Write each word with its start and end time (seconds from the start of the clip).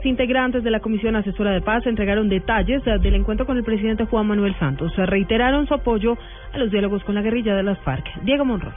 Los 0.00 0.12
integrantes 0.12 0.62
de 0.62 0.70
la 0.70 0.78
Comisión 0.78 1.16
Asesora 1.16 1.50
de 1.50 1.60
Paz 1.60 1.84
entregaron 1.84 2.28
detalles 2.28 2.84
del 2.84 3.16
encuentro 3.16 3.46
con 3.46 3.56
el 3.56 3.64
presidente 3.64 4.04
Juan 4.04 4.28
Manuel 4.28 4.54
Santos. 4.60 4.94
Reiteraron 4.94 5.66
su 5.66 5.74
apoyo 5.74 6.16
a 6.54 6.58
los 6.58 6.70
diálogos 6.70 7.02
con 7.02 7.16
la 7.16 7.20
guerrilla 7.20 7.56
de 7.56 7.64
las 7.64 7.80
FARC. 7.80 8.04
Diego 8.22 8.44
Monroy. 8.44 8.70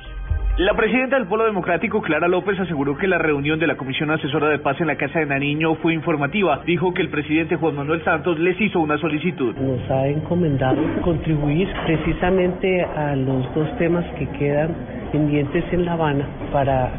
La 0.58 0.73
presidenta 0.73 1.18
del 1.18 1.27
Polo 1.27 1.46
Democrático, 1.46 2.02
Clara 2.02 2.27
López, 2.27 2.60
aseguró 2.60 2.98
que 2.98 3.05
la 3.05 3.20
reunión 3.20 3.60
de 3.60 3.68
la 3.68 3.77
Comisión 3.77 4.10
Asesora 4.10 4.49
de 4.49 4.58
Paz 4.58 4.82
en 4.82 4.88
la 4.88 4.96
Casa 4.96 5.20
de 5.20 5.27
Nariño 5.27 5.76
fue 5.76 5.94
informativa. 5.94 6.63
Dijo 6.66 6.91
que 6.91 7.04
el 7.04 7.10
presidente 7.10 7.55
Juan 7.55 7.76
Manuel 7.76 8.04
Santos 8.04 8.40
les 8.40 8.60
hizo 8.60 8.80
una 8.80 8.98
solicitud. 8.98 9.55
Nos 9.58 9.91
ha 9.91 10.08
encomendado 10.08 10.82
contribuir 11.04 11.70
precisamente 11.85 12.82
a 12.82 13.16
los 13.16 13.54
dos 13.54 13.77
temas 13.77 14.05
que 14.18 14.27
quedan 14.40 14.76
pendientes 15.12 15.66
en 15.72 15.85
La 15.85 15.94
Habana 15.94 16.26
para 16.52 16.91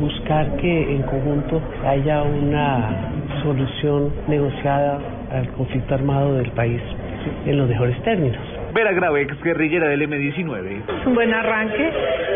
buscar 0.00 0.56
que 0.56 0.94
en 0.96 1.02
conjunto 1.02 1.60
haya 1.84 2.22
una 2.22 3.12
solución 3.42 4.12
negociada 4.26 4.98
al 5.30 5.48
conflicto 5.52 5.94
armado 5.94 6.34
del 6.34 6.50
país 6.52 6.80
en 7.46 7.58
los 7.58 7.68
mejores 7.68 8.00
términos. 8.02 8.38
Vera 8.74 8.92
Grave, 8.92 9.22
ex 9.22 9.42
guerrillera 9.42 9.88
del 9.88 10.02
M-19. 10.02 10.82
Es 11.00 11.06
un 11.06 11.14
buen 11.14 11.32
arranque. 11.32 11.90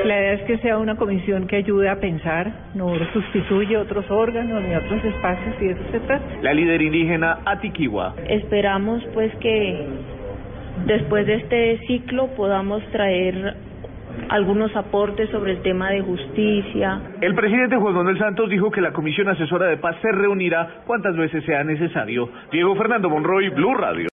La 0.04 0.18
idea 0.18 0.32
es 0.34 0.42
que 0.42 0.58
sea 0.58 0.78
una 0.78 0.96
comisión 0.96 1.46
que 1.46 1.56
ayude 1.56 1.88
a 1.88 2.00
pensar, 2.00 2.50
no 2.74 2.94
sustituye 3.12 3.76
otros 3.76 4.10
órganos 4.10 4.62
ni 4.62 4.74
otros 4.74 5.04
espacios 5.04 5.54
y 5.60 5.68
eso 5.68 5.80
se 5.92 6.00
trata. 6.00 6.24
La 6.42 6.54
líder 6.54 6.82
indígena 6.82 7.38
Atiquiwa. 7.44 8.14
Esperamos 8.28 9.04
pues 9.14 9.34
que 9.36 9.86
después 10.86 11.26
de 11.26 11.34
este 11.34 11.78
ciclo 11.86 12.28
podamos 12.28 12.82
traer 12.90 13.54
algunos 14.28 14.74
aportes 14.76 15.30
sobre 15.30 15.52
el 15.52 15.62
tema 15.62 15.90
de 15.90 16.00
justicia. 16.00 17.00
El 17.20 17.34
presidente 17.34 17.76
Juan 17.76 17.94
Manuel 17.94 18.18
Santos 18.18 18.48
dijo 18.50 18.70
que 18.70 18.80
la 18.80 18.92
Comisión 18.92 19.28
Asesora 19.28 19.66
de 19.66 19.76
Paz 19.76 19.96
se 20.02 20.10
reunirá 20.12 20.82
cuantas 20.86 21.16
veces 21.16 21.44
sea 21.44 21.64
necesario. 21.64 22.28
Diego 22.50 22.74
Fernando 22.76 23.10
Monroy, 23.10 23.50
Blue 23.50 23.74
Radio. 23.74 24.08